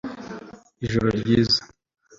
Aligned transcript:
ijoro 0.85 1.07
ryijoro 1.19 1.61